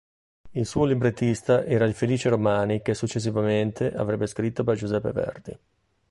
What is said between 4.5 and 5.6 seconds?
per Giuseppe Verdi.